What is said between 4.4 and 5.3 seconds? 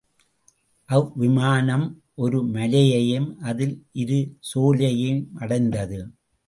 சோலையையும்